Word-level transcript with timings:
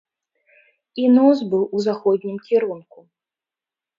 І 1.01 1.09
нос 1.17 1.37
быў 1.51 1.65
у 1.77 1.83
заходнім 1.87 2.37
кірунку. 2.47 2.99